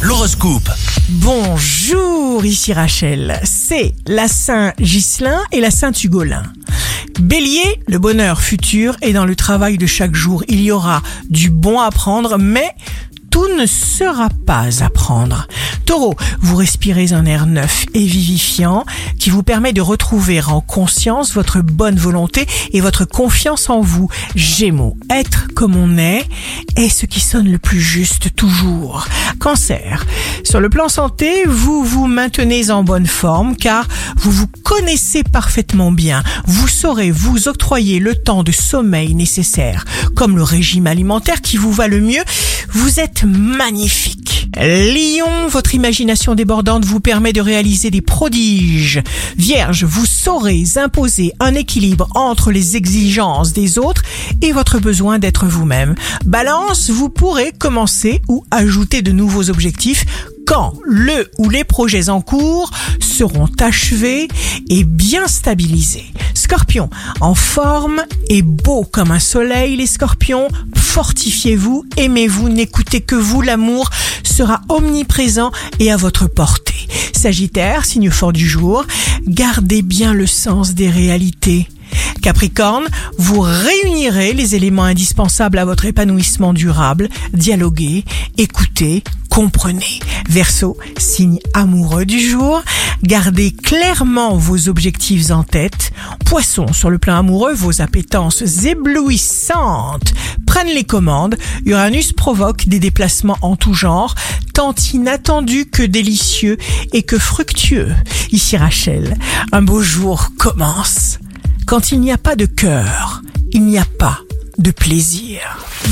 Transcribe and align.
L'horoscope. 0.00 0.70
Bonjour, 1.10 2.42
ici 2.42 2.72
Rachel. 2.72 3.38
C'est 3.44 3.92
la 4.06 4.28
Saint 4.28 4.72
Ghislain 4.80 5.42
et 5.52 5.60
la 5.60 5.70
Saint 5.70 5.92
Hugolin. 5.92 6.44
Bélier, 7.20 7.82
le 7.86 7.98
bonheur 7.98 8.40
futur 8.40 8.96
est 9.02 9.12
dans 9.12 9.26
le 9.26 9.36
travail 9.36 9.76
de 9.76 9.86
chaque 9.86 10.14
jour. 10.14 10.42
Il 10.48 10.62
y 10.62 10.70
aura 10.70 11.02
du 11.28 11.50
bon 11.50 11.80
à 11.80 11.90
prendre, 11.90 12.38
mais 12.38 12.70
tout 13.30 13.46
ne 13.58 13.66
sera 13.66 14.30
pas 14.46 14.82
à 14.82 14.88
prendre. 14.88 15.46
Taureau, 15.90 16.14
vous 16.40 16.54
respirez 16.54 17.12
un 17.14 17.26
air 17.26 17.46
neuf 17.46 17.84
et 17.94 18.06
vivifiant 18.06 18.86
qui 19.18 19.28
vous 19.28 19.42
permet 19.42 19.72
de 19.72 19.80
retrouver 19.80 20.40
en 20.40 20.60
conscience 20.60 21.34
votre 21.34 21.62
bonne 21.62 21.96
volonté 21.96 22.46
et 22.72 22.80
votre 22.80 23.04
confiance 23.04 23.68
en 23.70 23.80
vous. 23.80 24.08
Gémeaux, 24.36 24.96
être 25.10 25.48
comme 25.56 25.74
on 25.74 25.98
est 25.98 26.28
est 26.76 26.90
ce 26.90 27.06
qui 27.06 27.18
sonne 27.18 27.50
le 27.50 27.58
plus 27.58 27.80
juste 27.80 28.36
toujours. 28.36 29.08
Cancer, 29.40 30.06
sur 30.44 30.60
le 30.60 30.70
plan 30.70 30.88
santé, 30.88 31.42
vous 31.44 31.82
vous 31.82 32.06
maintenez 32.06 32.70
en 32.70 32.84
bonne 32.84 33.08
forme 33.08 33.56
car 33.56 33.88
vous 34.16 34.30
vous 34.30 34.46
connaissez 34.62 35.24
parfaitement 35.24 35.90
bien. 35.90 36.22
Vous 36.46 36.68
saurez 36.68 37.10
vous 37.10 37.48
octroyer 37.48 37.98
le 37.98 38.14
temps 38.14 38.44
de 38.44 38.52
sommeil 38.52 39.16
nécessaire, 39.16 39.84
comme 40.14 40.36
le 40.36 40.44
régime 40.44 40.86
alimentaire 40.86 41.40
qui 41.40 41.56
vous 41.56 41.72
va 41.72 41.88
le 41.88 42.00
mieux. 42.00 42.22
Vous 42.68 43.00
êtes 43.00 43.24
magnifique. 43.24 44.29
Lion, 44.56 45.46
votre 45.48 45.74
imagination 45.74 46.34
débordante 46.34 46.84
vous 46.84 47.00
permet 47.00 47.32
de 47.32 47.40
réaliser 47.40 47.90
des 47.90 48.00
prodiges. 48.00 49.00
Vierge, 49.36 49.84
vous 49.84 50.06
saurez 50.06 50.64
imposer 50.76 51.32
un 51.38 51.54
équilibre 51.54 52.08
entre 52.14 52.50
les 52.50 52.76
exigences 52.76 53.52
des 53.52 53.78
autres 53.78 54.02
et 54.42 54.52
votre 54.52 54.78
besoin 54.78 55.18
d'être 55.18 55.46
vous-même. 55.46 55.94
Balance, 56.24 56.90
vous 56.90 57.08
pourrez 57.08 57.52
commencer 57.52 58.22
ou 58.28 58.44
ajouter 58.50 59.02
de 59.02 59.12
nouveaux 59.12 59.50
objectifs 59.50 60.04
quand 60.46 60.74
le 60.84 61.30
ou 61.38 61.48
les 61.48 61.62
projets 61.62 62.08
en 62.08 62.20
cours 62.20 62.72
seront 62.98 63.48
achevés 63.60 64.26
et 64.68 64.82
bien 64.82 65.28
stabilisés. 65.28 66.06
Scorpion, 66.34 66.90
en 67.20 67.36
forme 67.36 68.02
et 68.28 68.42
beau 68.42 68.82
comme 68.82 69.12
un 69.12 69.20
soleil, 69.20 69.76
les 69.76 69.86
scorpions, 69.86 70.48
fortifiez-vous, 70.74 71.84
aimez-vous, 71.96 72.48
n'écoutez 72.48 73.00
que 73.00 73.14
vous, 73.14 73.42
l'amour 73.42 73.90
sera 74.30 74.60
omniprésent 74.68 75.50
et 75.78 75.90
à 75.92 75.96
votre 75.96 76.26
portée. 76.26 76.88
Sagittaire, 77.14 77.84
signe 77.84 78.10
fort 78.10 78.32
du 78.32 78.48
jour, 78.48 78.84
gardez 79.26 79.82
bien 79.82 80.14
le 80.14 80.26
sens 80.26 80.74
des 80.74 80.88
réalités. 80.88 81.68
Capricorne, 82.22 82.86
vous 83.18 83.40
réunirez 83.40 84.32
les 84.32 84.54
éléments 84.54 84.84
indispensables 84.84 85.58
à 85.58 85.64
votre 85.64 85.86
épanouissement 85.86 86.52
durable, 86.52 87.08
dialoguez, 87.32 88.04
écoutez, 88.38 89.02
comprenez. 89.30 90.00
Verseau, 90.28 90.76
signe 90.98 91.38
amoureux 91.54 92.04
du 92.04 92.20
jour, 92.20 92.62
gardez 93.02 93.52
clairement 93.52 94.36
vos 94.36 94.68
objectifs 94.68 95.30
en 95.30 95.44
tête. 95.44 95.92
Poisson, 96.26 96.72
sur 96.72 96.90
le 96.90 96.98
plan 96.98 97.16
amoureux, 97.16 97.54
vos 97.54 97.80
appétences 97.80 98.42
éblouissantes 98.66 100.12
prennent 100.46 100.74
les 100.74 100.84
commandes. 100.84 101.36
Uranus 101.64 102.12
provoque 102.12 102.66
des 102.66 102.80
déplacements 102.80 103.38
en 103.40 103.56
tout 103.56 103.74
genre, 103.74 104.14
tant 104.52 104.74
inattendus 104.92 105.66
que 105.66 105.82
délicieux 105.82 106.58
et 106.92 107.02
que 107.02 107.18
fructueux. 107.18 107.94
Ici 108.32 108.56
Rachel, 108.56 109.16
un 109.52 109.62
beau 109.62 109.82
jour 109.82 110.30
commence. 110.38 111.18
Quand 111.66 111.92
il 111.92 112.00
n'y 112.00 112.12
a 112.12 112.18
pas 112.18 112.36
de 112.36 112.46
cœur, 112.46 113.22
il 113.52 113.64
n'y 113.64 113.78
a 113.78 113.86
pas 113.98 114.20
de 114.60 114.70
plaisir. 114.70 115.40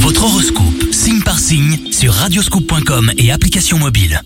Votre 0.00 0.24
horoscope, 0.24 0.92
signe 0.92 1.22
par 1.22 1.38
signe, 1.38 1.92
sur 1.92 2.12
radioscoop.com 2.12 3.10
et 3.16 3.32
application 3.32 3.78
mobile. 3.78 4.20